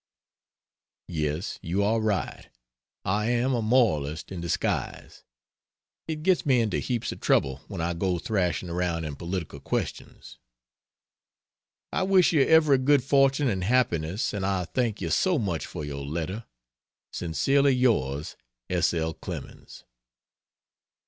(Yes, 1.09 1.59
you 1.61 1.83
are 1.83 1.99
right 1.99 2.49
I 3.05 3.27
am 3.29 3.53
a 3.53 3.61
moralist 3.61 4.31
in 4.31 4.41
disguise; 4.41 5.23
it 6.07 6.23
gets 6.23 6.43
me 6.43 6.59
into 6.59 6.79
heaps 6.79 7.11
of 7.11 7.19
trouble 7.19 7.61
when 7.67 7.81
I 7.81 7.93
go 7.93 8.17
thrashing 8.17 8.67
around 8.67 9.05
in 9.05 9.15
political 9.15 9.59
questions.) 9.59 10.39
I 11.93 12.01
wish 12.01 12.33
you 12.33 12.41
every 12.41 12.79
good 12.79 13.03
fortune 13.03 13.47
and 13.47 13.63
happiness 13.63 14.33
and 14.33 14.43
I 14.43 14.65
thank 14.65 15.01
you 15.01 15.11
so 15.11 15.37
much 15.37 15.67
for 15.67 15.85
your 15.85 16.03
letter. 16.03 16.45
Sincerely 17.13 17.75
yours, 17.75 18.35
S. 18.71 18.95
L. 18.95 19.13
CLEMENS. 19.13 19.83